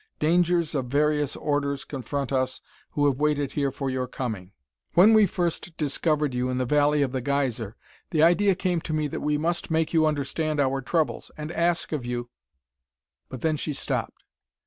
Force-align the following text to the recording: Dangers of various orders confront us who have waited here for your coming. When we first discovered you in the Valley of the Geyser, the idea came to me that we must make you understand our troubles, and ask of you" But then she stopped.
Dangers 0.17 0.73
of 0.73 0.87
various 0.87 1.35
orders 1.35 1.85
confront 1.85 2.31
us 2.33 2.59
who 2.93 3.05
have 3.05 3.19
waited 3.19 3.51
here 3.51 3.69
for 3.69 3.87
your 3.87 4.07
coming. 4.07 4.51
When 4.95 5.13
we 5.13 5.27
first 5.27 5.77
discovered 5.77 6.33
you 6.33 6.49
in 6.49 6.57
the 6.57 6.65
Valley 6.65 7.03
of 7.03 7.11
the 7.11 7.21
Geyser, 7.21 7.75
the 8.09 8.23
idea 8.23 8.55
came 8.55 8.81
to 8.81 8.93
me 8.93 9.07
that 9.09 9.21
we 9.21 9.37
must 9.37 9.69
make 9.69 9.93
you 9.93 10.07
understand 10.07 10.59
our 10.59 10.81
troubles, 10.81 11.29
and 11.37 11.51
ask 11.51 11.91
of 11.91 12.03
you" 12.03 12.31
But 13.29 13.41
then 13.41 13.57
she 13.57 13.73
stopped. 13.73 14.23